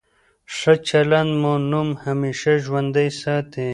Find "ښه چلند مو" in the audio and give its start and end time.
0.55-1.53